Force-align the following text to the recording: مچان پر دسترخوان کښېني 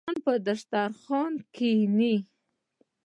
مچان 0.05 0.17
پر 0.25 0.37
دسترخوان 0.47 1.33
کښېني 1.55 2.15